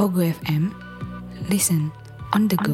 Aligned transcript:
Pogo 0.00 0.24
FM, 0.24 0.72
listen 1.52 1.92
on 2.32 2.48
the 2.48 2.56
go. 2.64 2.72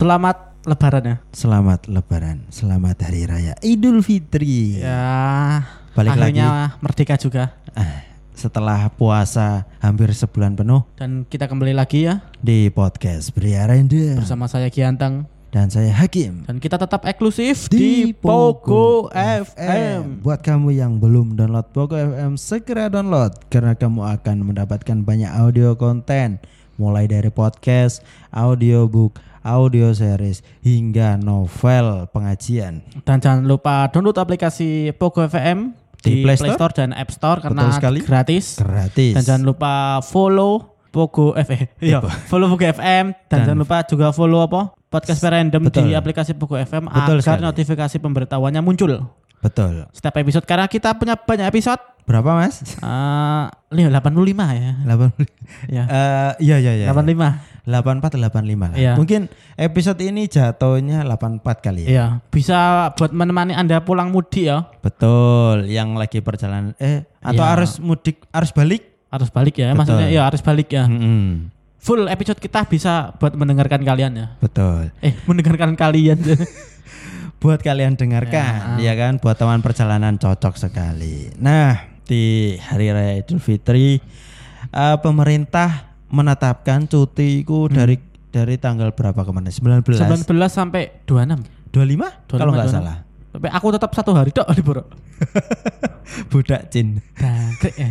Selamat 0.00 0.56
Lebaran 0.64 1.04
ya. 1.04 1.16
Selamat 1.28 1.84
Lebaran, 1.92 2.48
selamat 2.48 2.96
Hari 3.04 3.28
Raya 3.28 3.52
Idul 3.60 4.00
Fitri. 4.00 4.80
Ya. 4.80 5.60
Balik 5.92 6.16
akhirnya 6.16 6.80
merdeka 6.80 7.20
juga. 7.20 7.52
Ah, 7.76 8.00
setelah 8.32 8.88
puasa 8.96 9.68
hampir 9.76 10.08
sebulan 10.08 10.56
penuh 10.56 10.88
Dan 10.96 11.28
kita 11.28 11.52
kembali 11.52 11.76
lagi 11.76 12.08
ya 12.08 12.24
di 12.40 12.72
podcast 12.72 13.28
Pria 13.36 13.68
Random 13.68 14.24
bersama 14.24 14.48
saya 14.48 14.72
Giantang 14.72 15.28
dan 15.52 15.68
saya 15.68 15.92
Hakim 15.92 16.48
dan 16.48 16.56
kita 16.56 16.80
tetap 16.80 17.04
eksklusif 17.04 17.68
di, 17.68 18.16
Pogo 18.16 19.12
FM. 19.12 20.24
Buat 20.24 20.40
kamu 20.40 20.72
yang 20.72 20.96
belum 20.96 21.36
download 21.36 21.68
Pogo 21.76 21.92
FM, 21.92 22.40
segera 22.40 22.88
download 22.88 23.36
karena 23.52 23.76
kamu 23.76 24.00
akan 24.16 24.36
mendapatkan 24.48 25.04
banyak 25.04 25.28
audio 25.28 25.76
konten 25.76 26.40
mulai 26.80 27.04
dari 27.04 27.28
podcast, 27.28 28.00
audiobook, 28.32 29.20
audio 29.44 29.92
series 29.92 30.40
hingga 30.64 31.20
novel 31.20 32.08
pengajian. 32.16 32.80
Dan 33.04 33.20
jangan 33.20 33.44
lupa 33.44 33.92
download 33.92 34.16
aplikasi 34.16 34.96
Pogo 34.96 35.20
FM 35.20 35.76
di, 36.00 36.24
Di 36.24 36.24
Play 36.24 36.40
Play 36.40 36.56
Store 36.56 36.72
dan 36.72 36.96
App 36.96 37.12
Store 37.12 37.44
karena 37.44 37.68
gratis. 38.00 38.56
Gratis. 38.56 39.12
Dan 39.20 39.22
jangan 39.22 39.44
lupa 39.44 40.00
follow 40.00 40.80
Pogo 40.88 41.36
FM. 41.36 41.68
Iya, 41.92 42.00
follow 42.24 42.48
Pogo 42.48 42.64
FM 42.64 43.12
dan, 43.28 43.44
Dan- 43.44 43.52
jangan 43.52 43.60
lupa 43.60 43.84
juga 43.84 44.16
follow 44.16 44.40
apa? 44.48 44.81
Podcast 44.92 45.24
Random 45.24 45.62
Betul. 45.64 45.88
di 45.88 45.96
aplikasi 45.96 46.36
Pogo 46.36 46.60
FM 46.60 46.92
Betul 46.92 47.16
agar 47.24 47.40
sekali. 47.40 47.48
notifikasi 47.48 47.96
pemberitahuannya 47.96 48.60
muncul. 48.60 49.08
Betul. 49.40 49.88
Setiap 49.90 50.14
episode 50.20 50.44
karena 50.44 50.68
kita 50.68 50.92
punya 50.94 51.16
banyak 51.16 51.48
episode. 51.48 51.80
Berapa 52.02 52.34
Mas? 52.34 52.62
Eh, 52.62 52.82
uh, 52.82 53.46
85 53.72 54.02
ya. 54.52 54.72
80. 54.84 55.26
Ya. 55.70 55.84
Eh, 55.86 56.32
iya 56.44 56.56
iya 56.58 56.72
iya. 56.74 56.86
85. 56.90 57.66
84 57.66 58.18
85 58.18 58.74
lah. 58.74 58.76
Iya. 58.76 58.92
Mungkin 58.98 59.30
episode 59.54 60.00
ini 60.02 60.26
jatuhnya 60.26 61.06
84 61.06 61.42
kali 61.62 61.86
ya. 61.86 61.90
Iya, 61.90 62.06
bisa 62.28 62.90
buat 62.98 63.14
menemani 63.14 63.54
Anda 63.54 63.78
pulang 63.80 64.10
mudik 64.10 64.50
ya. 64.50 64.66
Betul, 64.82 65.70
yang 65.70 65.94
lagi 65.94 66.18
perjalanan 66.18 66.74
eh 66.82 67.06
atau 67.22 67.42
Iya. 67.46 67.50
harus 67.54 67.78
mudik, 67.78 68.26
harus 68.34 68.50
balik. 68.50 68.82
Harus 69.12 69.30
balik 69.30 69.54
ya, 69.60 69.70
Betul. 69.70 69.78
maksudnya 69.78 70.08
ya 70.10 70.22
harus 70.26 70.42
balik 70.42 70.68
ya. 70.74 70.84
Mm-mm. 70.90 71.52
Full 71.82 72.06
episode 72.06 72.38
kita 72.38 72.62
bisa 72.70 73.10
buat 73.18 73.34
mendengarkan 73.34 73.82
kalian 73.82 74.14
ya. 74.14 74.26
Betul. 74.38 74.94
Eh, 75.02 75.18
mendengarkan 75.26 75.74
kalian. 75.74 76.14
Buat 77.42 77.58
kalian 77.58 77.98
dengarkan, 77.98 78.78
ya 78.78 78.94
kan? 78.94 79.18
Buat 79.18 79.34
teman 79.34 79.58
perjalanan 79.66 80.14
cocok 80.14 80.54
sekali. 80.54 81.34
Nah, 81.42 81.90
di 82.06 82.54
hari 82.54 82.94
raya 82.94 83.18
Idul 83.18 83.42
Fitri 83.42 83.98
eh, 84.70 84.96
pemerintah 85.02 85.98
menetapkan 86.06 86.86
cutiku 86.86 87.66
dari 87.66 87.98
dari 88.30 88.62
tanggal 88.62 88.94
berapa 88.94 89.26
kemarin? 89.26 89.50
19. 89.50 89.82
19 89.82 90.22
sampai 90.46 91.02
26. 91.02 91.74
25? 91.74 92.30
Kalau 92.38 92.54
nggak 92.54 92.70
26. 92.70 92.78
salah. 92.78 92.96
Tapi 93.34 93.46
aku 93.50 93.66
tetap 93.74 93.90
satu 93.90 94.14
hari 94.14 94.30
tok 94.30 94.46
libur. 94.54 94.86
Budak 96.30 96.70
Cin. 96.70 97.02
Ya. 97.18 97.90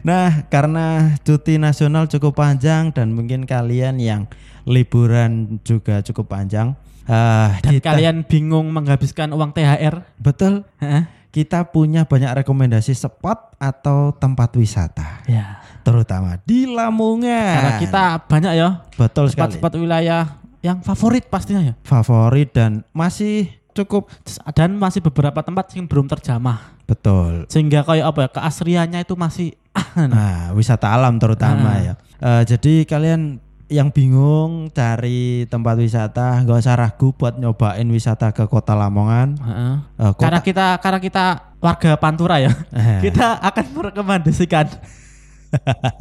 Nah, 0.00 0.46
karena 0.46 1.16
cuti 1.20 1.56
nasional 1.56 2.06
cukup 2.06 2.36
panjang 2.36 2.90
dan 2.90 3.10
mungkin 3.10 3.42
kalian 3.42 3.98
yang 3.98 4.30
liburan 4.62 5.58
juga 5.62 6.00
cukup 6.00 6.30
panjang, 6.30 6.76
ah, 7.04 7.56
Dan 7.58 7.72
kita- 7.74 7.88
kalian 7.88 8.16
bingung 8.22 8.68
menghabiskan 8.68 9.32
uang 9.32 9.50
THR. 9.50 10.04
betul 10.16 10.62
Heeh. 10.76 11.08
kita 11.30 11.66
punya 11.66 12.04
banyak 12.04 12.30
rekomendasi 12.36 12.92
spot 12.92 13.56
atau 13.56 14.12
tempat 14.12 14.52
wisata, 14.54 15.24
Ya. 15.24 15.58
terutama 15.80 16.36
di 16.42 16.68
Lamongan. 16.68 17.56
Karena 17.56 17.72
kita 17.78 18.04
banyak 18.22 18.52
ya 18.54 18.68
betul 18.94 19.26
sekali 19.26 19.56
spot-spot 19.56 19.72
wilayah 19.76 20.36
yang 20.60 20.78
favorit 20.78 21.26
pastinya 21.26 21.62
ya. 21.62 21.74
favorit 21.80 22.52
dan 22.52 22.84
masih 22.90 23.48
cukup 23.72 24.10
Dan 24.52 24.74
masih 24.74 24.98
beberapa 25.00 25.38
tempat 25.38 25.70
yang 25.72 25.86
belum 25.86 26.06
terjamah. 26.08 26.77
Betul. 26.88 27.44
Sehingga 27.46 27.84
kayak 27.84 28.06
apa 28.06 28.18
ya, 28.20 28.28
keasriannya 28.32 29.00
itu 29.00 29.14
masih 29.14 29.52
Nah, 29.94 30.50
wisata 30.52 30.88
alam 30.88 31.16
terutama 31.16 31.68
Ah. 31.70 31.78
ya. 31.78 31.94
Eh, 32.18 32.42
jadi 32.48 32.82
kalian 32.82 33.38
yang 33.68 33.92
bingung 33.92 34.72
cari 34.72 35.44
tempat 35.44 35.76
wisata, 35.76 36.40
gak 36.40 36.58
usah 36.58 36.72
ragu 36.74 37.12
buat 37.12 37.36
nyobain 37.36 37.84
wisata 37.86 38.32
ke 38.32 38.42
Kota 38.44 38.72
Lamongan. 38.72 39.36
Eh, 39.36 39.76
kota- 40.08 40.24
Karena 40.24 40.40
kita 40.40 40.66
karena 40.78 40.98
kita 40.98 41.24
warga 41.58 41.92
Pantura 41.94 42.40
ya. 42.40 42.48
Eh. 42.72 43.04
kita 43.04 43.36
akan 43.38 43.64
merekomendasikan 43.70 44.66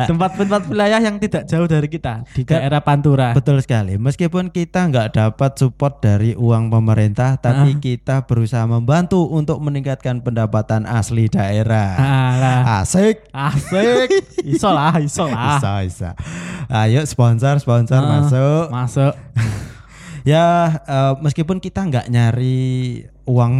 tempat-tempat 0.03 0.67
wilayah 0.67 0.99
yang 0.99 1.17
tidak 1.17 1.45
jauh 1.45 1.65
dari 1.65 1.87
kita 1.87 2.23
di 2.29 2.43
daerah 2.43 2.79
Pantura. 2.79 3.31
Betul 3.31 3.59
sekali. 3.59 3.95
Meskipun 3.95 4.49
kita 4.49 4.87
nggak 4.87 5.07
dapat 5.13 5.55
support 5.55 5.99
dari 5.99 6.33
uang 6.33 6.67
pemerintah, 6.67 7.35
tapi 7.35 7.77
kita 7.77 8.23
berusaha 8.23 8.63
membantu 8.63 9.27
untuk 9.27 9.59
meningkatkan 9.59 10.19
pendapatan 10.19 10.83
asli 10.83 11.27
daerah. 11.27 11.95
Alah, 11.97 12.59
Asik. 12.81 13.27
asik. 13.31 14.09
Iso 14.43 14.69
lah, 14.69 14.99
iso 14.99 15.25
lah. 15.25 15.57
Bisa, 15.57 15.71
bisa. 15.81 16.09
Ayo 16.67 17.03
sponsor, 17.03 17.57
sponsor 17.57 17.99
Ah. 17.99 18.09
masuk. 18.19 18.65
Masuk. 18.69 19.13
Ya, 20.27 20.43
eh, 20.83 21.13
meskipun 21.23 21.63
kita 21.63 21.87
nggak 21.87 22.11
nyari 22.11 22.99
uang 23.27 23.53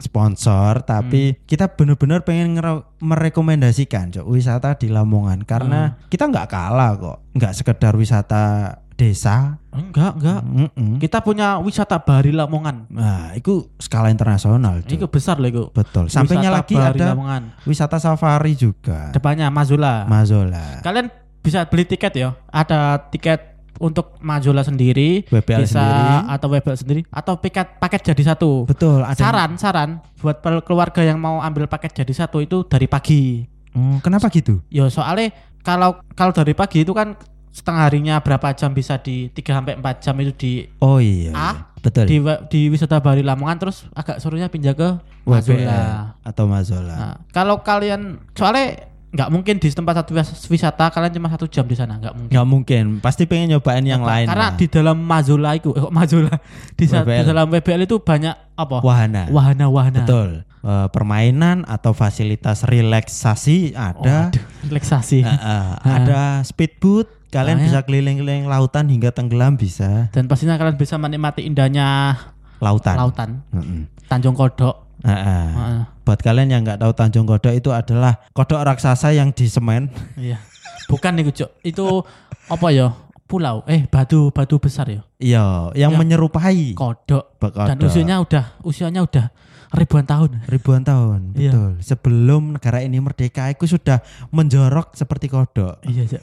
sponsor, 0.00 0.80
tapi 0.82 1.36
kita 1.44 1.68
benar-benar 1.76 2.24
pengen 2.24 2.56
merekomendasikan 2.98 4.10
Cok, 4.16 4.26
wisata 4.26 4.80
di 4.80 4.88
Lamongan 4.88 5.44
karena 5.44 6.00
kita 6.08 6.24
nggak 6.26 6.48
kalah 6.48 6.96
kok, 6.96 7.18
nggak 7.36 7.52
sekedar 7.52 7.92
wisata 7.94 8.74
desa. 8.94 9.58
Enggak, 9.74 10.14
enggak. 10.16 10.40
Mm-mm. 10.46 11.02
Kita 11.02 11.18
punya 11.20 11.58
wisata 11.58 11.98
Bahari 11.98 12.30
Lamongan. 12.30 12.86
Nah, 12.94 13.34
itu 13.34 13.66
skala 13.82 14.08
internasional, 14.08 14.86
Cok. 14.86 14.94
Itu 14.94 15.06
besar 15.10 15.36
loh 15.42 15.50
itu. 15.50 15.64
Betul. 15.74 16.06
Sampingnya 16.08 16.48
Wisata 16.54 16.58
lagi 16.62 16.74
Bahari 16.78 16.98
ada 17.02 17.06
Lamongan. 17.12 17.42
wisata 17.66 17.96
safari 17.98 18.54
juga. 18.54 19.10
Depannya 19.10 19.50
Mazula. 19.50 20.06
Mazola. 20.06 20.78
Kalian 20.80 21.10
bisa 21.42 21.66
beli 21.66 21.84
tiket 21.84 22.14
ya. 22.14 22.38
Ada 22.48 23.10
tiket 23.10 23.53
untuk 23.82 24.18
Mazula 24.22 24.62
sendiri, 24.62 25.26
WPL 25.26 25.66
bisa 25.66 25.82
sendiri. 25.82 26.14
atau 26.30 26.46
WPL 26.50 26.78
sendiri 26.78 27.00
atau 27.10 27.34
paket 27.38 27.66
paket 27.78 28.00
jadi 28.14 28.22
satu. 28.34 28.66
Betul, 28.66 29.02
ada 29.02 29.18
Saran, 29.18 29.58
saran 29.58 29.90
buat 30.20 30.38
keluarga 30.62 31.02
yang 31.02 31.18
mau 31.18 31.42
ambil 31.42 31.66
paket 31.66 32.04
jadi 32.04 32.26
satu 32.26 32.38
itu 32.42 32.62
dari 32.66 32.86
pagi. 32.86 33.44
Hmm, 33.74 33.98
kenapa 33.98 34.30
gitu? 34.30 34.62
Ya 34.70 34.86
soalnya 34.86 35.34
kalau 35.66 35.98
kalau 36.14 36.30
dari 36.30 36.54
pagi 36.54 36.86
itu 36.86 36.94
kan 36.94 37.18
setengah 37.54 37.86
harinya 37.86 38.18
berapa 38.18 38.50
jam 38.54 38.74
bisa 38.74 38.98
di 38.98 39.30
3 39.30 39.62
sampai 39.62 39.78
4 39.78 40.02
jam 40.02 40.14
itu 40.18 40.32
di 40.34 40.52
Oh 40.82 40.98
iya. 40.98 41.30
Iya. 41.30 41.54
Betul. 41.84 42.08
di 42.08 42.16
di 42.48 42.60
wisata 42.72 42.96
Bahari 42.96 43.20
Lamongan 43.20 43.60
terus 43.60 43.84
agak 43.92 44.16
suruhnya 44.16 44.48
pindah 44.48 44.72
ke 44.72 44.88
WPL 45.28 45.68
Mazula. 45.68 45.80
atau 46.24 46.44
Mazola. 46.48 46.94
Nah, 46.96 47.14
kalau 47.28 47.60
kalian 47.60 48.24
soalnya 48.32 48.88
nggak 49.14 49.30
mungkin 49.30 49.54
di 49.56 49.68
tempat 49.68 49.94
satu 49.96 50.10
wis- 50.12 50.46
wisata 50.48 50.90
kalian 50.90 51.12
cuma 51.12 51.30
satu 51.30 51.46
jam 51.46 51.62
di 51.62 51.72
sana 51.72 51.94
nggak 51.96 52.12
mungkin. 52.12 52.30
nggak 52.30 52.46
mungkin 52.46 52.84
pasti 52.98 53.24
pengen 53.24 53.54
nyobain 53.54 53.80
yang 53.80 54.02
lain 54.02 54.26
Karena 54.26 54.50
lah. 54.50 54.58
di 54.58 54.66
dalam 54.66 54.98
Mazula 54.98 55.54
itu, 55.54 55.70
eh, 55.70 55.80
kok 55.80 55.90
Mazula 55.90 56.34
di, 56.74 56.82
di 56.82 56.90
WPL. 56.90 57.22
dalam 57.24 57.46
WPL 57.48 57.82
itu 57.84 57.96
banyak 57.96 58.34
apa? 58.54 58.76
wahana 58.80 59.30
Wahana-wahana. 59.30 60.02
betul 60.02 60.30
Eh, 60.60 60.88
permainan 60.88 61.60
atau 61.62 61.92
fasilitas 61.92 62.64
relaksasi 62.64 63.76
ada 63.76 64.32
Waduh, 64.32 64.44
relaksasi. 64.64 65.20
Eh, 65.20 65.28
eh, 65.52 65.70
ada 65.84 66.40
speedboat 66.40 67.04
kalian 67.28 67.56
Ah, 67.56 67.60
ya. 67.60 67.64
bisa 67.66 67.78
keliling-keliling 67.82 68.46
lautan 68.46 68.88
hingga 68.88 69.10
tenggelam 69.10 69.54
bisa 69.54 70.08
Dan 70.08 70.24
pastinya 70.24 70.56
kalian 70.56 70.74
bisa 70.74 70.96
menikmati 70.96 71.44
indahnya 71.44 72.16
lautan, 72.58 72.96
lautan, 72.96 73.30
Mm-mm. 73.50 73.92
Tanjung 74.06 74.32
Kodok. 74.32 74.83
Eh. 75.02 75.10
Heeh. 75.10 75.80
buat 76.00 76.20
kalian 76.20 76.48
yang 76.48 76.60
nggak 76.62 76.78
tahu 76.78 76.92
Tanjung 76.92 77.24
Kodok 77.24 77.50
itu 77.50 77.68
adalah 77.68 78.20
kodok 78.30 78.60
raksasa 78.62 79.10
yang 79.10 79.32
di 79.32 79.46
semen 79.46 79.88
Iya. 80.14 80.38
Bukan 80.84 81.16
nih, 81.16 81.32
Cuk. 81.32 81.50
Itu 81.62 82.04
apa 82.46 82.68
ya? 82.68 82.92
Pulau. 83.24 83.64
Eh, 83.64 83.88
batu 83.88 84.28
batu 84.28 84.60
besar 84.60 84.84
ya. 84.86 85.00
iya 85.16 85.72
yang 85.72 85.92
Ya. 85.92 85.98
menyerupai 85.98 86.76
Kodok. 86.76 87.40
kodok. 87.40 87.64
Dan 87.66 87.80
usianya 87.80 88.20
udah 88.20 88.44
usianya 88.60 89.00
udah 89.00 89.32
ribuan 89.72 90.04
tahun. 90.04 90.44
ribuan 90.46 90.84
tahun 90.84 91.32
Iya. 91.32 91.50
betul 91.50 91.70
sebelum 91.80 92.42
negara 92.54 92.78
ini 92.78 93.00
merdeka 93.00 93.48
itu 93.48 93.64
sudah 93.66 94.04
menjorok 94.28 94.92
seperti 94.92 95.26
kodok 95.26 95.80
Iya, 95.82 96.04
Cuk. 96.06 96.22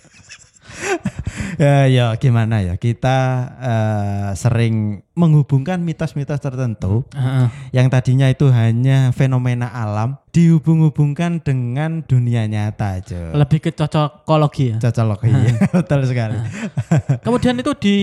ya, 1.61 1.87
ya 1.87 2.05
gimana 2.17 2.63
ya 2.63 2.75
kita 2.75 3.17
eh, 3.61 4.29
sering 4.35 5.05
menghubungkan 5.13 5.83
mitos-mitos 5.83 6.39
tertentu 6.41 7.05
Heeh. 7.13 7.47
yang 7.75 7.91
tadinya 7.91 8.25
itu 8.31 8.49
hanya 8.49 9.13
fenomena 9.13 9.69
alam 9.69 10.17
dihubung-hubungkan 10.31 11.43
dengan 11.43 12.01
dunia 12.07 12.47
nyata 12.47 13.03
aja. 13.03 13.35
Lebih 13.35 13.59
ke 13.59 13.71
cocokologi 13.75 14.75
ya. 14.75 14.77
Cocok 14.79 15.27
iya, 15.27 15.59
betul 15.75 16.01
sekali. 16.07 16.39
Kemudian 17.21 17.59
itu 17.59 17.71
di 17.75 17.95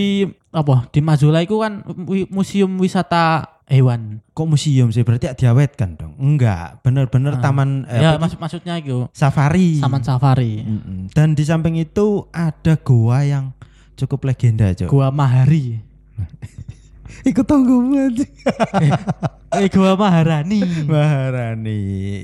apa? 0.52 0.86
Di 0.92 1.00
Mazula 1.00 1.40
itu 1.40 1.56
kan 1.58 1.82
museum 2.28 2.76
wisata 2.76 3.57
hewan. 3.68 4.24
Kok 4.32 4.48
museum 4.48 4.88
sih 4.88 5.00
berarti 5.00 5.30
diawetkan 5.34 5.94
dong? 5.94 6.12
Enggak, 6.16 6.80
bener-bener 6.80 7.36
Ah. 7.36 7.40
taman 7.40 7.84
eh, 7.84 8.00
ya 8.00 8.16
maksud 8.16 8.36
maksudnya 8.36 8.74
itu 8.76 9.06
safari. 9.12 9.78
taman 9.78 10.00
safari. 10.00 10.60
Mm-mm. 10.60 11.12
Dan 11.12 11.32
di 11.32 11.44
samping 11.44 11.76
itu 11.76 12.26
ada 12.30 12.74
goa 12.74 13.22
yang 13.22 13.52
cukup 13.94 14.24
legenda, 14.24 14.72
Cok. 14.72 14.88
Gua 14.88 15.08
Mahari. 15.08 15.78
Ikut 17.24 17.44
tonggomu 17.44 17.96
aja. 17.98 18.24
Eh 19.50 19.68
gua 19.68 19.94
Maharani. 19.94 20.60
Maharani. 20.84 21.80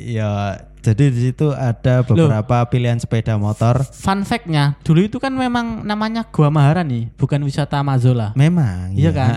Ya, 0.07 0.61
jadi 0.79 1.09
di 1.09 1.21
situ 1.25 1.51
ada 1.51 2.03
beberapa 2.03 2.61
pilihan 2.67 2.97
sepeda 2.97 3.35
motor. 3.35 3.81
Fun 3.83 4.23
fact-nya, 4.23 4.77
dulu 4.81 5.01
itu 5.03 5.17
kan 5.17 5.33
memang 5.33 5.83
namanya 5.83 6.25
Gua 6.27 6.49
Maharani, 6.49 7.09
bukan 7.15 7.41
wisata 7.43 7.81
Mazola. 7.81 8.33
Memang. 8.35 8.93
Iya 8.93 9.09
ya. 9.09 9.13
kan? 9.15 9.31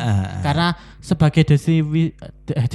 Karena 0.44 0.68
sebagai 1.00 1.44
desi 1.44 1.80
wi- 1.80 2.12
eh, 2.50 2.68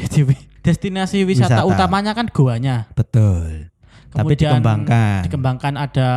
destinasi 0.61 1.23
wisata, 1.23 1.61
Wisata. 1.61 1.69
utamanya 1.69 2.13
kan 2.13 2.27
goanya. 2.29 2.89
Betul. 2.95 3.69
Tapi 4.13 4.37
Kemudian 4.37 4.61
dikembangkan. 4.61 5.21
Dikembangkan 5.25 5.75
ada 5.77 6.11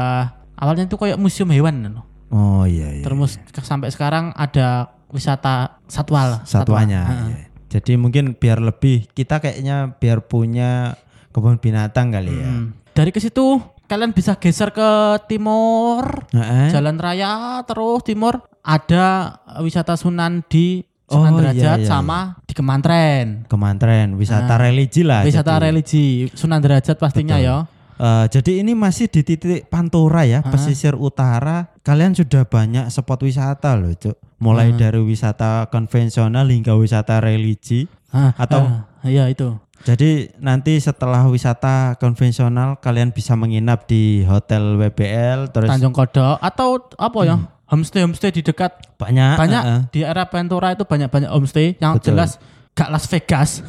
awalnya 0.56 0.84
itu 0.84 0.96
kayak 0.96 1.16
museum 1.16 1.52
hewan 1.52 1.80
loh. 1.92 2.06
Oh 2.32 2.64
iya 2.64 2.92
iya. 2.92 3.04
Terus 3.04 3.40
ke- 3.40 3.64
sampai 3.64 3.88
sekarang 3.90 4.36
ada 4.36 4.95
wisata 5.16 5.80
satwa 5.88 6.22
lah. 6.28 6.40
satwa. 6.44 6.84
satuannya. 6.84 7.02
Heeh. 7.02 7.28
iya. 7.32 7.44
Jadi 7.72 7.96
mungkin 7.96 8.36
biar 8.36 8.60
lebih 8.60 9.08
kita 9.12 9.40
kayaknya 9.40 9.96
biar 9.96 10.24
punya 10.24 10.96
kebun 11.32 11.58
binatang 11.58 12.12
kali 12.12 12.32
ya. 12.32 12.48
Hmm. 12.48 12.76
Dari 12.92 13.12
ke 13.12 13.20
situ 13.20 13.60
kalian 13.86 14.12
bisa 14.12 14.36
geser 14.36 14.72
ke 14.72 14.90
timur, 15.28 16.28
Heeh. 16.32 16.72
jalan 16.72 16.96
raya 16.96 17.60
terus 17.64 18.04
timur 18.04 18.44
ada 18.60 19.38
wisata 19.60 19.96
Sunan 19.96 20.44
di 20.48 20.84
Sunan 21.06 21.32
Oh, 21.32 21.38
iya, 21.38 21.54
Derajat 21.54 21.80
iya, 21.84 21.88
sama 21.88 22.42
di 22.50 22.54
Kemantren. 22.58 23.46
Kemantren, 23.46 24.18
wisata 24.18 24.58
Ah. 24.58 24.62
religi 24.62 25.06
lah. 25.06 25.22
Wisata 25.22 25.54
jadi. 25.54 25.64
religi 25.70 26.06
Sunan 26.34 26.58
Derajat 26.58 26.98
pastinya 26.98 27.38
Betul. 27.38 27.46
ya. 27.46 27.58
Eh, 27.96 28.26
jadi 28.28 28.60
ini 28.60 28.76
masih 28.76 29.08
di 29.08 29.24
titik 29.24 29.72
Pantura 29.72 30.28
ya, 30.28 30.44
pesisir 30.44 31.00
utara. 31.00 31.72
Kalian 31.80 32.12
sudah 32.12 32.44
banyak 32.44 32.92
spot 32.92 33.24
wisata 33.24 33.80
loh, 33.80 33.96
Cuk. 33.96 34.20
Mulai 34.44 34.76
Hmm. 34.76 34.80
dari 34.80 35.00
wisata 35.00 35.72
konvensional 35.72 36.52
hingga 36.52 36.76
wisata 36.76 37.24
religi. 37.24 37.88
Ah, 38.12 38.36
Atau- 38.36 38.68
ah, 38.68 38.84
iya 39.08 39.32
itu. 39.32 39.56
Jadi 39.86 40.34
nanti 40.42 40.76
setelah 40.82 41.24
wisata 41.30 41.96
konvensional 41.96 42.82
kalian 42.82 43.14
bisa 43.14 43.38
menginap 43.38 43.86
di 43.86 44.26
hotel 44.26 44.76
WBL 44.76 45.54
terus 45.54 45.70
Tanjung 45.70 45.94
Kodok 45.94 46.42
atau 46.42 46.90
apa 46.98 47.20
ya? 47.22 47.38
Homestay 47.70 48.02
homestay 48.02 48.34
di 48.34 48.42
dekat 48.42 48.72
banyak 48.98 49.38
banyak 49.38 49.64
eh, 49.64 49.72
eh. 49.72 49.82
di 49.94 50.00
area 50.02 50.26
Pantura 50.26 50.74
itu 50.74 50.84
banyak 50.86 51.10
banyak 51.10 51.30
homestay 51.30 51.78
yang 51.78 51.98
Betul. 52.02 52.18
jelas 52.18 52.42
gak 52.74 52.90
Las 52.90 53.06
Vegas. 53.08 53.62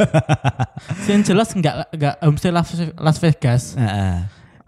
yang 1.10 1.22
jelas 1.22 1.52
enggak 1.52 1.88
enggak 1.92 2.14
homestay 2.22 2.52
Las, 2.98 3.18
Vegas. 3.18 3.62
Eh. 3.76 4.18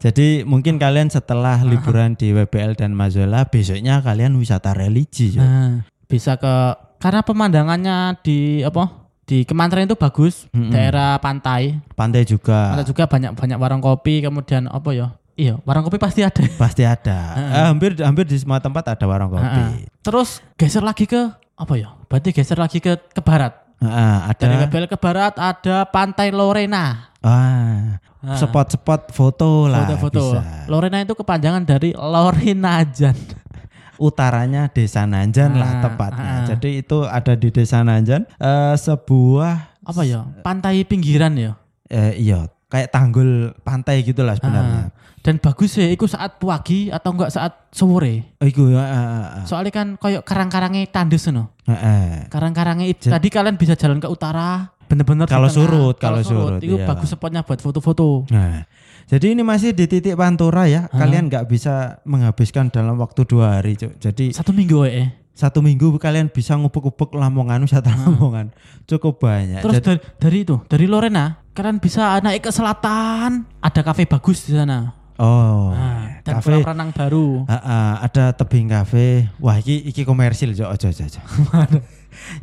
Jadi 0.03 0.43
mungkin 0.43 0.83
kalian 0.83 1.15
setelah 1.15 1.63
liburan 1.63 2.19
di 2.19 2.35
WBL 2.35 2.75
dan 2.75 2.91
Mazola 2.91 3.47
besoknya 3.47 4.03
kalian 4.03 4.35
wisata 4.35 4.75
religi. 4.75 5.39
Nah, 5.39 5.87
bisa 6.11 6.35
ke 6.35 6.75
karena 6.99 7.23
pemandangannya 7.23 8.19
di 8.19 8.67
apa? 8.67 9.07
Di 9.23 9.47
Kemantren 9.47 9.87
itu 9.87 9.95
bagus, 9.95 10.51
Mm-mm. 10.51 10.75
daerah 10.75 11.15
pantai. 11.23 11.79
Pantai 11.95 12.27
juga 12.27 12.75
Ada 12.75 12.83
juga 12.83 13.07
banyak 13.07 13.39
banyak 13.39 13.59
warung 13.63 13.79
kopi, 13.79 14.19
kemudian 14.19 14.67
apa 14.67 14.91
ya? 14.91 15.15
Iya, 15.39 15.63
warung 15.63 15.87
kopi 15.87 16.03
pasti 16.03 16.27
ada. 16.27 16.43
pasti 16.63 16.83
ada. 16.83 17.39
Eh, 17.39 17.65
hampir 17.71 17.95
hampir 18.03 18.27
di 18.27 18.37
semua 18.37 18.59
tempat 18.59 18.91
ada 18.91 19.05
warung 19.07 19.31
kopi. 19.31 19.87
Terus 20.03 20.43
geser 20.59 20.83
lagi 20.83 21.07
ke 21.07 21.31
apa 21.55 21.75
ya? 21.79 21.95
Berarti 22.11 22.35
geser 22.35 22.59
lagi 22.59 22.83
ke 22.83 22.99
ke 22.99 23.23
barat. 23.23 23.62
Dari 23.83 24.55
ada 24.55 24.65
WBL 24.65 24.87
ke 24.87 24.97
barat 24.97 25.35
ada 25.35 25.83
Pantai 25.85 26.31
Lorena. 26.31 27.11
ah, 27.21 27.99
Ah. 28.23 28.39
spot-spot 28.39 29.11
foto 29.11 29.67
lah 29.67 29.83
Foto-foto. 29.93 30.39
Lorena 30.69 31.03
itu 31.03 31.11
kepanjangan 31.13 31.63
dari 31.63 31.91
Lorenajan. 31.91 33.19
Utaranya 33.99 34.67
Desa 34.67 35.03
Nanjan 35.05 35.55
lah 35.55 35.71
Ah, 35.73 35.81
tepatnya. 35.81 36.31
ah. 36.33 36.47
Jadi 36.47 36.81
itu 36.81 37.03
ada 37.03 37.35
di 37.35 37.51
Desa 37.51 37.83
Nanjan 37.83 38.27
eh, 38.33 38.75
sebuah 38.77 39.75
Apa 39.83 40.03
ya? 40.03 40.23
Pantai 40.41 40.83
pinggiran 40.83 41.35
ya. 41.35 41.59
eh, 41.87 42.15
iya 42.17 42.47
kayak 42.67 42.89
tanggul 42.89 43.53
pantai 43.61 44.01
gitulah 44.01 44.33
sebenarnya. 44.33 44.87
Ah. 44.87 44.89
Dan 45.23 45.39
bagus 45.39 45.79
ya, 45.79 45.87
itu 45.87 46.11
saat 46.11 46.43
pagi 46.43 46.91
atau 46.91 47.15
enggak 47.15 47.31
saat 47.31 47.71
sore. 47.71 48.35
Oh, 48.43 48.47
iku 48.47 48.75
ya. 48.75 48.83
ah, 48.83 48.87
ah, 48.91 49.07
ah. 49.39 49.45
Soalnya 49.47 49.71
kan 49.71 49.87
koyok 49.95 50.27
karang-karangnya 50.27 50.83
tandes 50.91 51.31
no. 51.31 51.55
Heeh. 51.63 52.27
Karang-karangnya 52.27 52.91
itu 52.91 53.07
tadi 53.07 53.31
kalian 53.31 53.55
bisa 53.55 53.79
jalan 53.79 54.03
ke 54.03 54.11
utara, 54.11 54.75
bener-bener 54.91 55.31
Kalau 55.31 55.47
surut, 55.47 55.95
kalau 55.97 56.21
surut, 56.27 56.59
itu 56.59 56.75
iya. 56.75 56.91
bagus 56.91 57.15
spotnya 57.15 57.47
buat 57.47 57.63
foto-foto. 57.63 58.27
Nah, 58.35 58.67
jadi 59.07 59.33
ini 59.33 59.47
masih 59.47 59.71
di 59.71 59.87
titik 59.87 60.19
Pantura 60.19 60.67
ya. 60.67 60.91
Kalian 60.91 61.31
nggak 61.31 61.47
bisa 61.47 62.03
menghabiskan 62.03 62.69
dalam 62.75 62.99
waktu 62.99 63.23
dua 63.23 63.63
hari, 63.63 63.79
Cuk. 63.79 64.03
Jadi 64.03 64.35
Satu 64.35 64.51
minggu 64.51 64.85
eh. 64.91 65.09
satu 65.33 65.65
minggu 65.65 65.97
kalian 65.97 66.29
bisa 66.29 66.61
ngupuk-upuk 66.61 67.17
Lamongan, 67.17 67.63
wisata 67.65 67.89
Lamongan. 67.89 68.53
Cukup 68.85 69.17
banyak. 69.23 69.65
Terus 69.65 69.81
Jadi- 69.81 69.87
dari, 69.87 70.01
dari 70.21 70.39
itu, 70.45 70.57
dari 70.69 70.85
Lorena, 70.85 71.41
kalian 71.57 71.81
bisa 71.81 72.21
naik 72.21 72.45
ke 72.45 72.53
selatan, 72.53 73.49
ada 73.65 73.81
kafe 73.81 74.05
bagus 74.05 74.45
di 74.45 74.53
sana. 74.53 74.93
Oh, 75.17 75.73
Nah, 75.73 76.23
dan 76.23 76.39
kafe. 76.39 76.55
kolam 76.55 76.65
renang 76.65 76.91
baru. 76.91 77.45
Ah, 77.45 77.55
ah, 77.59 77.93
ada 78.01 78.33
tebing 78.33 78.69
kafe. 78.69 79.27
Wah, 79.37 79.57
iki 79.57 79.83
iki 79.85 80.03
komersil. 80.03 80.53
Ojo, 80.53 80.69
ojo, 80.71 80.89
ojo. 80.89 81.21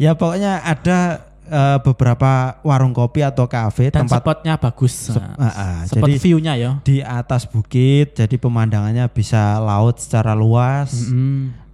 ya 0.04 0.13
pokoknya 0.13 0.60
ada 0.62 1.24
eh, 1.45 1.77
beberapa 1.81 2.60
warung 2.62 2.92
kopi 2.92 3.21
atau 3.21 3.45
kafe 3.45 3.89
Dan 3.89 4.06
tempat 4.06 4.21
spotnya 4.21 4.54
bagus. 4.56 4.94
Sep- 5.10 5.21
ah, 5.36 5.45
ah, 5.48 5.77
spot 5.83 6.06
jadi 6.06 6.13
view-nya 6.19 6.54
ya. 6.54 6.71
di 6.83 7.00
atas 7.00 7.45
bukit, 7.45 8.13
jadi 8.13 8.36
pemandangannya 8.36 9.07
bisa 9.07 9.57
laut 9.57 9.98
secara 9.98 10.33
luas. 10.33 10.94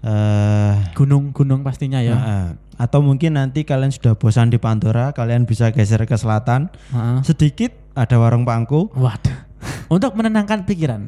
Eh 0.05 0.73
Gunung-gunung 0.93 1.65
pastinya 1.65 1.97
ya. 1.99 2.15
Heeh. 2.15 2.45
Atau 2.75 2.99
mungkin 2.99 3.39
nanti 3.39 3.63
kalian 3.63 3.89
sudah 3.89 4.13
bosan 4.13 4.51
di 4.51 4.59
Pantura, 4.59 5.15
kalian 5.15 5.47
bisa 5.47 5.71
geser 5.71 6.03
ke 6.03 6.13
selatan. 6.13 6.67
Heeh. 6.91 7.23
Sedikit 7.23 7.71
ada 7.95 8.19
warung 8.19 8.43
pangku, 8.43 8.91
Waduh. 8.91 9.44
Untuk 9.87 10.13
menenangkan 10.13 10.65
pikiran. 10.65 11.01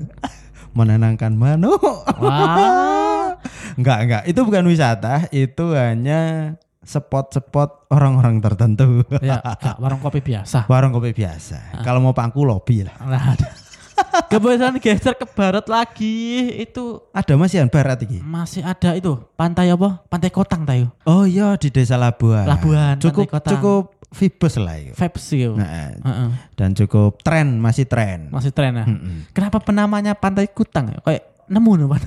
menenangkan 0.71 1.33
mano. 1.33 1.73
Wah. 2.21 3.33
enggak, 3.79 3.97
enggak. 4.05 4.23
Itu 4.29 4.45
bukan 4.45 4.61
wisata, 4.69 5.25
itu 5.33 5.73
hanya 5.73 6.53
spot-spot 6.85 7.89
orang-orang 7.89 8.37
tertentu. 8.39 9.01
ya, 9.19 9.41
enggak, 9.41 9.75
warung 9.81 9.99
kopi 9.99 10.21
biasa. 10.21 10.69
warung 10.69 10.93
kopi 10.93 11.11
biasa. 11.11 11.81
Kalau 11.81 11.97
mau 11.99 12.13
pangku 12.13 12.45
lobby 12.45 12.85
lah. 12.85 12.93
Nah. 13.01 13.33
Kebiasaan 14.29 14.77
geser 14.77 15.17
ke 15.17 15.25
barat 15.25 15.65
lagi 15.65 16.53
itu 16.53 17.01
Ada 17.09 17.33
Mas 17.33 17.49
Yan 17.57 17.65
barat 17.65 17.97
iki. 18.05 18.21
masih 18.21 18.61
ada 18.61 18.93
itu 18.93 19.17
pantai 19.33 19.73
apa? 19.73 20.05
Pantai 20.05 20.29
Kotang 20.29 20.69
tayo. 20.69 20.93
Oh 21.01 21.25
iya 21.25 21.57
di 21.57 21.73
Desa 21.73 21.97
Labuan. 21.97 22.45
Labuan, 22.45 23.01
Cukup 23.01 23.25
Pantai 23.25 23.33
Kotang. 23.41 23.51
cukup 23.57 23.83
vibes 24.09 24.55
lah 24.55 24.75
itu. 24.75 24.93
Vibes. 24.93 25.25
Nah, 25.53 25.91
Heeh. 25.93 26.29
dan 26.53 26.71
cukup 26.71 27.19
tren, 27.19 27.57
masih 27.57 27.83
tren. 27.83 28.27
Masih 28.27 28.49
tren 28.49 28.73
ya. 28.73 28.85
Mm-mm. 28.85 29.27
Kenapa 29.31 29.59
penamanya 29.59 30.13
Pantai 30.13 30.47
Kutang? 30.47 30.89
ya? 30.89 30.99
Kayak 31.01 31.23
nemu 31.47 31.71
nih. 31.77 31.87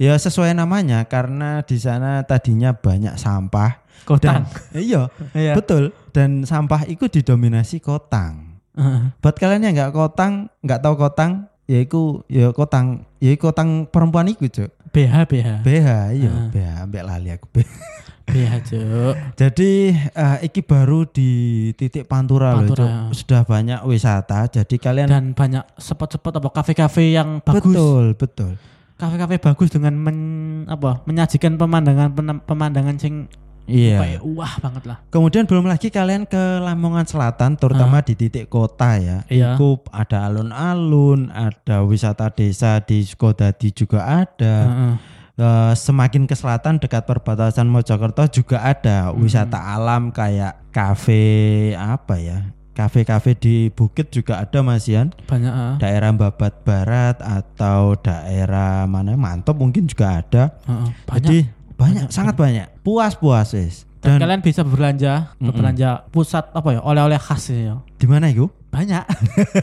Ya 0.00 0.18
sesuai 0.18 0.50
namanya 0.52 1.06
karena 1.06 1.62
di 1.62 1.78
sana 1.78 2.24
tadinya 2.24 2.74
banyak 2.74 3.14
sampah 3.14 3.78
Kotang. 4.02 4.50
dan 4.50 4.74
iya 4.74 5.06
Iya. 5.36 5.54
betul 5.54 5.94
dan 6.10 6.42
sampah 6.42 6.82
itu 6.84 7.06
didominasi 7.06 7.78
kotang. 7.78 8.58
Heeh. 8.74 9.14
Buat 9.22 9.36
kalian 9.36 9.62
yang 9.62 9.74
nggak 9.78 9.94
kotang, 9.94 10.50
nggak 10.58 10.80
tahu 10.80 10.94
kotang, 10.96 11.46
ya 11.64 11.78
iku 11.78 12.24
ya 12.26 12.50
kotang, 12.50 13.06
ya 13.16 13.30
kotang 13.36 13.86
perempuan 13.86 14.26
iku 14.26 14.50
cuk. 14.50 14.74
BH 14.90 15.14
BH. 15.24 15.48
BH 15.62 15.88
iya 16.12 16.30
Ah. 16.30 16.48
BH 16.50 16.68
ambek 16.82 17.02
lali 17.06 17.28
aku. 17.30 17.46
BH. 17.52 17.70
BH, 18.24 18.52
Cuk. 18.64 19.14
Jadi 19.34 19.70
eh, 19.92 20.36
iki 20.42 20.60
baru 20.60 21.04
di 21.04 21.30
titik 21.72 22.06
Pantura, 22.06 22.52
loh 22.52 22.64
Pantura. 22.64 22.84
Cuk. 23.08 23.14
Sudah 23.14 23.42
banyak 23.42 23.80
wisata. 23.84 24.46
Jadi 24.46 24.76
kalian 24.76 25.08
Dan 25.08 25.24
banyak 25.32 25.64
spot-spot 25.76 26.38
apa 26.38 26.48
kafe-kafe 26.50 27.12
yang 27.12 27.42
bagus. 27.42 27.70
betul 27.70 28.04
betul. 28.14 28.52
Kafe-kafe 28.94 29.36
bagus 29.38 29.68
dengan 29.68 29.94
men- 29.94 30.64
apa? 30.64 31.02
menyajikan 31.04 31.58
pemandangan 31.58 32.14
pemandangan 32.42 32.96
sing 32.96 33.26
Iya. 33.62 33.94
kayak 33.94 34.20
wah 34.26 34.54
banget 34.58 34.82
lah. 34.90 34.98
Kemudian 35.06 35.46
belum 35.46 35.70
lagi 35.70 35.86
kalian 35.86 36.26
ke 36.26 36.58
Lamongan 36.58 37.06
Selatan, 37.06 37.54
terutama 37.54 38.02
di 38.02 38.18
titik 38.18 38.50
kota 38.50 38.98
ya. 38.98 39.22
Iya. 39.30 39.54
Itu 39.54 39.78
ada 39.94 40.26
alun-alun, 40.26 41.30
ada 41.30 41.86
wisata 41.86 42.26
desa 42.28 42.82
di 42.82 43.06
Sukodadi 43.06 43.70
juga 43.70 44.02
ada. 44.26 44.56
Heeh. 44.66 44.94
Eh, 45.32 45.72
semakin 45.72 46.28
ke 46.28 46.36
selatan 46.36 46.76
dekat 46.76 47.08
perbatasan 47.08 47.64
Mojokerto 47.64 48.20
juga 48.28 48.60
ada 48.60 49.16
wisata 49.16 49.56
alam 49.56 50.12
kayak 50.12 50.68
kafe 50.68 51.72
apa 51.72 52.20
ya? 52.20 52.52
Kafe-kafe 52.72 53.36
di 53.36 53.68
bukit 53.72 54.12
juga 54.12 54.40
ada 54.44 54.60
Mas 54.60 54.88
Yan. 54.88 55.12
Banyak 55.28 55.52
ah. 55.52 55.74
Daerah 55.80 56.12
Babat 56.12 56.64
Barat 56.64 57.16
atau 57.20 57.96
daerah 58.00 58.84
mana 58.88 59.12
Mantop 59.16 59.60
mungkin 59.60 59.88
juga 59.88 60.20
ada. 60.20 60.56
Heeh. 60.68 60.88
Banyak. 61.04 61.20
Jadi 61.24 61.38
banyak, 61.76 62.06
sangat 62.12 62.36
banyak. 62.36 62.68
Puas-puas 62.84 63.56
wis. 63.56 63.88
Dan, 64.04 64.16
Dan- 64.16 64.28
kalian 64.28 64.40
bisa 64.44 64.60
berbelanja, 64.64 65.32
berbelanja 65.36 66.08
pusat 66.12 66.48
apa 66.52 66.76
ya, 66.76 66.80
oleh-oleh 66.84 67.20
khas 67.20 67.52
ya. 67.52 67.80
Di 67.96 68.04
mana 68.08 68.28
itu? 68.28 68.48
Banyak. 68.72 69.04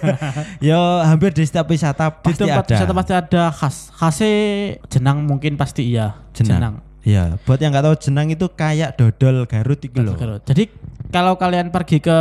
Ya 0.70 0.78
hampir 1.10 1.34
di 1.34 1.42
setiap 1.42 1.66
wisata 1.66 2.13
Di 2.13 2.30
pasti 2.30 2.46
tempat 2.46 2.66
ada. 2.70 2.74
wisata 2.78 2.94
pasti 2.94 3.13
ada 3.18 3.44
khas. 3.50 3.75
Khasnya 3.92 4.32
jenang 4.86 5.25
mungkin 5.25 5.58
pasti 5.58 5.89
iya. 5.89 6.13
Jenang. 6.32 6.86
Iya, 7.01 7.42
buat 7.48 7.58
yang 7.58 7.74
nggak 7.74 7.89
tahu 7.89 7.96
jenang 7.98 8.28
itu 8.30 8.46
kayak 8.54 9.00
dodol 9.00 9.48
Garut 9.50 9.80
itu 9.82 9.98
loh. 9.98 10.13
Garut. 10.13 10.46
Jadi 10.46 10.70
kalau 11.10 11.39
kalian 11.39 11.74
pergi 11.74 11.98
ke 11.98 12.20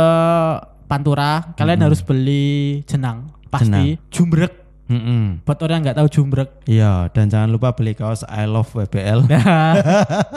Pantura, 0.89 1.53
kalian 1.53 1.77
Mm-mm. 1.77 1.87
harus 1.93 2.01
beli 2.01 2.81
jenang. 2.89 3.29
Pasti 3.53 4.01
jumbrek. 4.09 4.49
Mm-mm. 4.89 5.45
Buat 5.45 5.61
orang 5.61 5.75
yang 5.77 5.83
nggak 5.85 5.97
tahu 6.01 6.07
jumbrek. 6.09 6.49
Iya, 6.65 7.13
dan 7.13 7.29
jangan 7.29 7.53
lupa 7.53 7.77
beli 7.77 7.93
kaos 7.93 8.25
I 8.25 8.49
love 8.49 8.73
WBL. 8.73 9.29
Nah, 9.29 9.73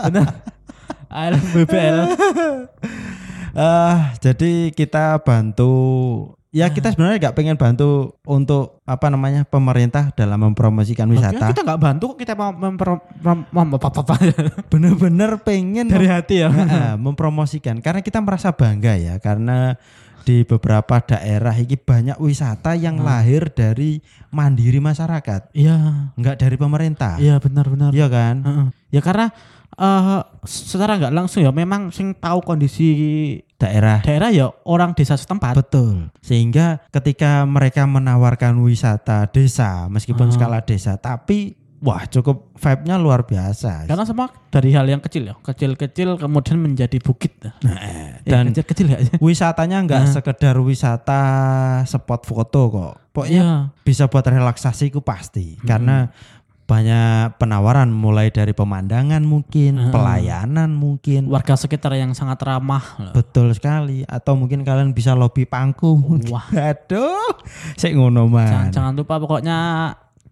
benar. 0.05 0.29
I 1.09 1.27
love 1.33 1.49
BBL. 1.57 1.99
Ah, 3.53 4.17
jadi 4.17 4.73
kita 4.73 5.21
bantu 5.21 5.69
ya 6.53 6.69
kita 6.69 6.93
sebenarnya 6.93 7.19
nggak 7.19 7.35
pengen 7.35 7.57
bantu 7.57 8.21
untuk 8.23 8.85
apa 8.85 9.09
namanya 9.09 9.43
pemerintah 9.43 10.13
dalam 10.13 10.37
mempromosikan 10.39 11.09
wisata. 11.09 11.49
kita 11.49 11.65
nggak 11.65 11.81
bantu 11.81 12.13
kok 12.13 12.19
kita 12.21 12.33
mau. 12.37 12.53
Bener-bener 14.73 15.41
pengen 15.41 15.89
dari 15.89 16.07
hati 16.07 16.45
ya. 16.45 16.49
Mempromosikan 16.97 17.81
karena 17.81 18.01
kita 18.01 18.21
merasa 18.21 18.53
bangga 18.53 18.95
ya 18.95 19.17
karena 19.17 19.77
di 20.23 20.47
beberapa 20.47 21.03
daerah 21.03 21.53
ini 21.53 21.75
banyak 21.75 22.17
wisata 22.17 22.79
yang 22.79 22.95
Hmm. 22.95 23.09
lahir 23.09 23.51
dari 23.51 23.99
mandiri 24.31 24.79
masyarakat, 24.79 25.51
Iya, 25.51 26.15
nggak 26.15 26.37
dari 26.39 26.55
pemerintah. 26.55 27.19
iya 27.19 27.43
benar-benar. 27.43 27.91
Iya 27.91 28.07
kan? 28.07 28.37
Heeh. 28.39 28.67
Ya 28.95 29.01
karena 29.03 29.35
eh 29.73 30.21
secara 30.45 31.01
nggak 31.01 31.11
langsung 31.11 31.43
ya 31.43 31.51
memang 31.51 31.91
sing 31.91 32.15
tahu 32.15 32.39
kondisi 32.45 33.41
Daerah 33.63 34.03
daerah 34.03 34.29
ya 34.29 34.51
orang 34.67 34.93
desa 34.93 35.15
setempat. 35.15 35.55
Betul. 35.55 36.11
Sehingga 36.19 36.83
ketika 36.91 37.47
mereka 37.47 37.87
menawarkan 37.87 38.59
wisata 38.59 39.31
desa 39.31 39.87
meskipun 39.87 40.29
Ah. 40.29 40.35
skala 40.35 40.59
desa 40.61 40.97
tapi 40.97 41.55
wah 41.79 42.07
cukup 42.07 42.55
vibe-nya 42.55 42.95
luar 42.95 43.23
biasa. 43.23 43.87
Karena 43.87 44.07
semua 44.07 44.31
dari 44.49 44.71
hal 44.71 44.87
yang 44.87 45.03
kecil 45.03 45.27
ya, 45.27 45.35
kecil-kecil 45.35 46.15
kemudian 46.15 46.55
menjadi 46.55 46.99
bukit. 46.99 47.35
Nah, 47.43 47.51
Dan 48.23 48.23
dan 48.23 48.45
kecil-kecil 48.55 48.87
ya. 48.87 48.99
wisatanya 49.19 49.83
nggak 49.83 50.03
Ah. 50.03 50.11
sekedar 50.11 50.55
wisata 50.59 51.23
spot 51.83 52.23
foto 52.23 52.61
kok. 52.71 52.95
Pokoknya 53.13 53.43
Iya. 53.43 53.59
bisa 53.83 54.07
buat 54.07 54.23
relaksasi 54.23 54.89
ku 54.89 55.03
pasti 55.03 55.59
Hmm. 55.59 55.67
karena 55.67 55.97
banyak 56.73 57.37
penawaran 57.37 57.93
mulai 57.93 58.33
dari 58.33 58.57
pemandangan 58.57 59.21
mungkin, 59.21 59.77
Ah. 59.77 59.93
pelayanan 59.93 60.73
mungkin. 60.73 61.29
Warga 61.29 61.53
sekitar 61.53 61.93
yang 61.93 62.17
sangat 62.17 62.41
ramah. 62.41 63.13
Betul 63.13 63.53
sekali 63.53 64.09
atau 64.09 64.33
mungkin 64.33 64.65
kalian 64.65 64.97
bisa 64.97 65.13
lobby 65.13 65.45
panggung. 65.45 66.01
Wah. 66.33 66.49
Aduh, 66.49 67.37
saya 67.77 67.93
ngono 67.93 68.25
man. 68.25 68.49
Jangan, 68.49 68.69
jangan 68.73 68.93
lupa 68.97 69.21
pokoknya 69.21 69.57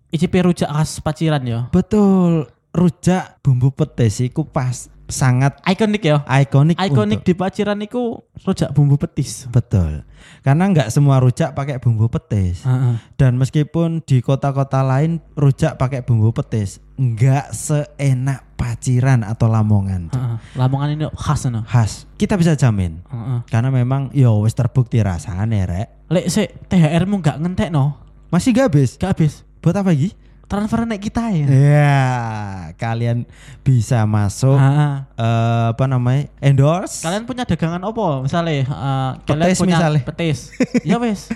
icipi 0.09 0.41
rujak 0.41 0.73
khas 0.73 1.05
Paciran 1.05 1.45
ya. 1.45 1.61
Betul, 1.69 2.49
rujak 2.73 3.45
bumbu 3.45 3.69
petis 3.71 4.25
iku 4.25 4.49
pas 4.49 4.89
sangat 5.11 5.59
Ikonik 5.63 6.03
ya. 6.03 6.23
ikonik. 6.27 6.75
Ikonik 6.75 7.21
di 7.21 7.35
Paciran 7.35 7.79
itu 7.79 8.19
rujak 8.41 8.71
bumbu 8.71 8.97
petis. 8.97 9.47
Betul. 9.47 10.03
Karena 10.41 10.67
nggak 10.67 10.89
semua 10.89 11.19
rujak 11.19 11.53
pakai 11.53 11.77
bumbu 11.77 12.09
petis. 12.09 12.65
Heeh. 12.65 12.97
Dan 13.15 13.37
meskipun 13.37 14.01
di 14.01 14.19
kota-kota 14.21 14.81
lain 14.81 15.21
rujak 15.35 15.77
pakai 15.77 16.01
bumbu 16.01 16.33
petis, 16.33 16.81
nggak 16.97 17.53
seenak 17.53 18.47
Paciran 18.55 19.25
atau 19.25 19.49
Lamongan. 19.49 20.13
Heeh. 20.13 20.37
Lamongan 20.55 20.89
ini 20.93 21.05
khas 21.13 21.49
no. 21.49 21.65
Khas. 21.65 22.05
Kita 22.15 22.37
bisa 22.37 22.53
jamin. 22.55 23.01
Heeh. 23.09 23.39
Karena 23.49 23.73
memang 23.73 24.13
yo 24.13 24.45
wis 24.45 24.53
terbukti 24.53 25.01
rasanya 25.01 25.65
rek. 25.65 25.89
Lek 26.09 26.27
se 26.29 26.53
THR-mu 26.69 27.21
nggak 27.21 27.39
ngentek 27.41 27.71
no, 27.71 27.97
Masih 28.29 28.51
gak 28.53 28.71
habis. 28.71 28.95
gak 28.95 29.17
habis. 29.17 29.43
Buat 29.59 29.81
apa 29.81 29.91
lagi? 29.91 30.15
Transfer 30.51 30.83
naik 30.83 30.99
kita 31.07 31.31
ya. 31.31 31.47
Ya, 31.47 32.03
kalian 32.75 33.23
bisa 33.63 34.03
masuk 34.03 34.59
eh, 34.59 35.65
apa 35.71 35.85
namanya? 35.87 36.27
Endorse. 36.43 37.07
Kalian 37.07 37.23
punya 37.23 37.47
dagangan 37.47 37.79
apa? 37.79 38.27
Misalnya 38.27 38.67
kalian 39.23 39.47
Petis 39.47 39.59
punya 39.63 39.77
misalnya. 39.79 40.03
petis. 40.03 40.39
ya 40.91 40.99
wes. 40.99 41.31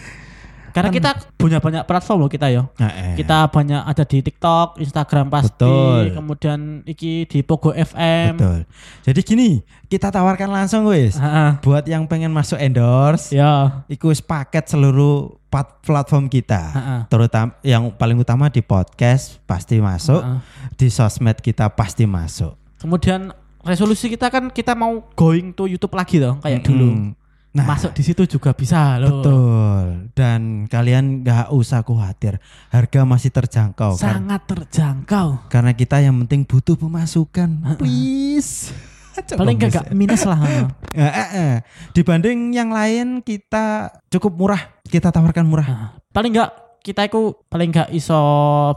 Karena 0.75 0.91
Kan- 0.91 0.99
kita 0.99 1.11
punya 1.39 1.63
banyak 1.63 1.87
platform 1.87 2.27
loh 2.27 2.31
kita 2.35 2.51
ya. 2.51 2.67
Nah, 2.83 2.91
eh. 2.91 3.15
Kita 3.15 3.47
banyak 3.47 3.87
ada 3.87 4.03
di 4.03 4.19
TikTok, 4.27 4.83
Instagram 4.83 5.31
pasti, 5.31 5.55
Betul. 5.63 6.19
kemudian 6.19 6.59
iki 6.83 7.31
di 7.31 7.47
Pogo 7.47 7.71
FM. 7.71 8.35
Betul. 8.35 8.59
Jadi 9.07 9.21
gini, 9.23 9.51
kita 9.87 10.11
tawarkan 10.11 10.51
langsung 10.51 10.91
wis. 10.91 11.15
Heeh. 11.15 11.63
Buat 11.63 11.87
yang 11.87 12.11
pengen 12.11 12.35
masuk 12.35 12.59
endorse, 12.59 13.31
Ya. 13.31 13.87
iku 13.87 14.11
paket 14.27 14.67
seluruh 14.67 15.39
platform 15.81 16.27
kita. 16.27 16.63
Heeh. 16.71 17.01
Terutama 17.07 17.55
yang 17.61 17.89
paling 17.91 18.19
utama 18.19 18.49
di 18.49 18.59
podcast 18.59 19.39
pasti 19.45 19.79
masuk, 19.79 20.19
Heeh. 20.19 20.41
di 20.75 20.89
sosmed 20.89 21.39
kita 21.39 21.71
pasti 21.71 22.03
masuk. 22.05 22.59
Kemudian 22.81 23.31
resolusi 23.63 24.09
kita 24.09 24.29
kan 24.29 24.51
kita 24.51 24.75
mau 24.75 25.07
going 25.15 25.51
to 25.51 25.65
YouTube 25.65 25.95
lagi 25.95 26.19
dong 26.19 26.43
kayak 26.43 26.63
dulu. 26.63 26.91
Mm. 26.91 27.11
Nah, 27.55 27.71
Masuk 27.71 27.95
di 27.95 28.03
situ 28.03 28.27
juga 28.27 28.51
bisa 28.51 28.99
loh. 28.99 29.23
betul. 29.23 30.11
Dan 30.11 30.67
kalian 30.67 31.23
nggak 31.23 31.55
usah 31.55 31.87
khawatir, 31.87 32.43
harga 32.67 33.07
masih 33.07 33.31
terjangkau. 33.31 33.95
Kar- 33.95 34.19
Sangat 34.19 34.43
terjangkau. 34.43 35.47
karena 35.47 35.71
kita 35.71 36.03
yang 36.03 36.19
penting 36.27 36.43
butuh 36.43 36.75
pemasukan. 36.75 37.79
Please. 37.79 38.75
Paling 39.15 39.57
bisa. 39.59 39.69
gak, 39.71 39.75
gak 39.85 39.87
minus 39.95 40.23
lah. 40.27 40.39
Eh, 40.43 40.67
eh, 41.03 41.29
eh. 41.35 41.55
Dibanding 41.95 42.51
yang 42.55 42.75
lain 42.75 43.23
kita 43.23 43.95
cukup 44.11 44.33
murah. 44.35 44.63
Kita 44.87 45.15
tawarkan 45.15 45.47
murah. 45.47 45.67
Nah, 45.67 45.89
paling 46.11 46.35
enggak 46.35 46.51
kita 46.85 47.09
itu 47.09 47.33
paling 47.49 47.73
enggak 47.73 47.89
iso 47.97 48.21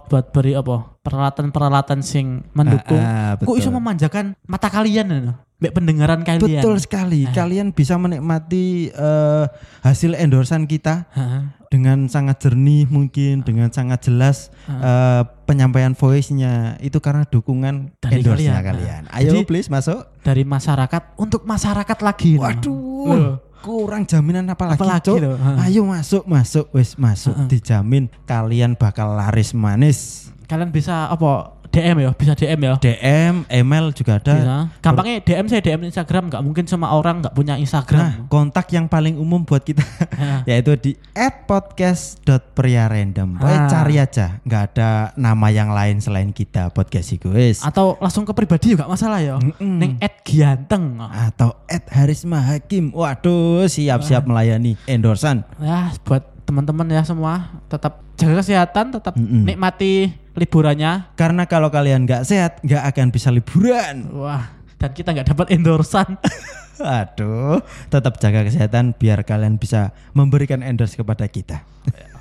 buat 0.07 0.31
beri 0.31 0.55
apa 0.55 0.95
peralatan-peralatan 1.03 1.99
sing 1.99 2.47
mendukung. 2.55 2.99
Ah, 2.99 3.35
ah, 3.35 3.43
Kok 3.43 3.57
iso 3.57 3.69
memanjakan 3.73 4.37
mata 4.47 4.71
kalian 4.71 5.07
ya? 5.11 5.35
Mbak 5.57 5.73
pendengaran 5.73 6.21
kalian. 6.21 6.61
Betul 6.61 6.77
sekali. 6.77 7.25
Ah. 7.25 7.33
Kalian 7.33 7.73
bisa 7.73 7.97
menikmati 7.97 8.93
eh, 8.93 9.45
hasil 9.81 10.13
endorsan 10.13 10.69
kita 10.69 11.09
Heeh. 11.17 11.56
Dengan 11.67 12.07
sangat 12.07 12.39
jernih 12.39 12.85
mungkin, 12.85 13.41
dengan 13.41 13.67
sangat 13.67 14.03
jelas 14.03 14.49
eh, 14.65 15.21
penyampaian 15.43 15.91
voice-nya 15.91 16.75
itu 16.79 16.97
karena 16.97 17.23
dukungan 17.23 17.91
Dari 17.97 18.19
endorse-nya 18.19 18.59
kalian. 18.59 18.67
kalian. 18.67 19.01
Ayo 19.11 19.31
Jadi- 19.33 19.45
please 19.45 19.67
masuk. 19.67 20.07
Dari 20.21 20.43
masyarakat 20.43 21.15
untuk 21.15 21.43
masyarakat 21.43 21.97
lagi. 22.01 22.35
Waduh. 22.35 23.07
Loh. 23.09 23.35
Kurang 23.57 24.05
jaminan 24.05 24.47
apa 24.47 24.69
lagi, 24.69 24.79
Apalagi 24.79 25.03
Cuk? 25.03 25.17
loh, 25.17 25.35
ha. 25.35 25.65
Ayo 25.65 25.81
masuk, 25.83 26.23
masuk, 26.23 26.69
wes 26.71 26.93
masuk. 26.95 27.33
Ha-ha. 27.33 27.49
Dijamin 27.49 28.05
kalian 28.23 28.77
bakal 28.77 29.17
laris 29.17 29.51
manis. 29.51 30.29
Kalian 30.45 30.69
bisa 30.69 31.09
apa 31.09 31.56
DM 31.69 31.95
ya, 31.99 32.09
bisa 32.11 32.31
DM 32.31 32.59
ya. 32.59 32.73
DM, 32.77 33.33
email 33.47 33.85
juga 33.91 34.17
ada. 34.17 34.33
Bisa. 34.33 34.55
Gampangnya 34.79 35.19
DM 35.19 35.45
saya 35.45 35.59
DM 35.59 35.79
Instagram 35.83 36.23
nggak 36.27 36.41
mungkin 36.41 36.63
semua 36.63 36.91
orang 36.91 37.19
nggak 37.19 37.31
punya 37.31 37.53
Nah, 37.53 37.59
Instagram. 37.59 38.27
kontak 38.27 38.65
yang 38.69 38.85
paling 38.85 39.15
umum 39.15 39.41
buat 39.41 39.61
kita 39.61 39.81
Heeh. 39.81 40.37
yaitu 40.49 40.73
di 40.75 40.91
@podcast.priarandom. 41.13 43.27
Pokoknya 43.35 43.59
Ah. 43.59 43.69
cari 43.69 43.95
aja, 43.97 44.25
nggak 44.41 44.61
ada 44.69 44.89
nama 45.15 45.47
yang 45.47 45.69
lain 45.69 45.97
selain 45.97 46.29
kita 46.29 46.69
podcast 46.69 47.09
wis. 47.27 47.59
Atau 47.61 47.97
langsung 47.97 48.23
ke 48.23 48.31
pribadi 48.31 48.71
juga 48.71 48.85
masalah 48.85 49.19
ya. 49.19 49.35
Mm-mm. 49.37 49.77
Neng 49.77 49.91
@gianteng. 50.23 50.99
Atau 51.01 51.55
@harisma 51.89 52.39
hakim. 52.43 52.91
Waduh, 52.91 53.65
siap-siap 53.65 54.23
melayani 54.23 54.75
endorsan. 54.85 55.41
Ya, 55.57 55.91
buat 56.03 56.23
teman-teman 56.43 56.87
ya 56.87 57.03
semua 57.03 57.51
tetap 57.67 57.99
jaga 58.15 58.39
kesehatan, 58.39 58.93
tetap 58.93 59.13
Mm-mm. 59.13 59.43
nikmati 59.43 60.15
liburannya. 60.37 61.11
Karena 61.17 61.49
kalau 61.49 61.73
kalian 61.73 62.05
nggak 62.05 62.23
sehat, 62.23 62.61
nggak 62.61 62.83
akan 62.93 63.07
bisa 63.09 63.33
liburan. 63.33 64.07
Wah, 64.13 64.53
dan 64.77 64.93
kita 64.93 65.11
nggak 65.11 65.33
dapat 65.33 65.51
endorsan. 65.51 66.15
Aduh, 67.01 67.57
tetap 67.89 68.21
jaga 68.21 68.45
kesehatan 68.45 68.93
biar 68.93 69.25
kalian 69.25 69.57
bisa 69.57 69.97
memberikan 70.13 70.61
endorse 70.61 70.93
kepada 70.93 71.25
kita. 71.25 71.65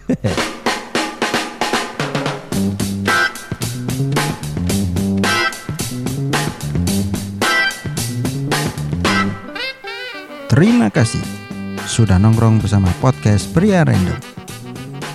Terima 10.56 10.88
kasih 10.88 11.20
sudah 11.84 12.16
nongkrong 12.16 12.64
bersama 12.64 12.88
podcast 12.96 13.52
Pria 13.52 13.84
Random. 13.84 14.35